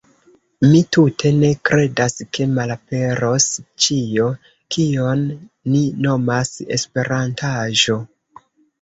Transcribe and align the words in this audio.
Mi 0.69 0.77
tute 0.95 1.31
ne 1.41 1.51
kredas 1.71 2.15
ke 2.39 2.47
malaperos 2.55 3.47
ĉio, 3.87 4.27
kion 4.79 5.25
ni 5.77 5.87
nomas 6.11 6.55
“Esperantaĵo”. 6.81 8.05